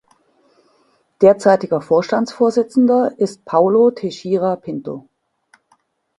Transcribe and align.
Derzeitiger 1.21 1.79
Vorstandsvorsitzender 1.79 3.13
ist 3.19 3.45
Paulo 3.45 3.91
Teixeira 3.91 4.55
Pinto. 4.55 5.07